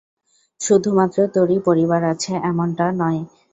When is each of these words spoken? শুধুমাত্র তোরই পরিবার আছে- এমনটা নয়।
শুধুমাত্র 0.61 1.17
তোরই 1.33 1.59
পরিবার 1.67 2.01
আছে- 2.13 2.33
এমনটা 2.49 2.85
নয়। 2.93 3.21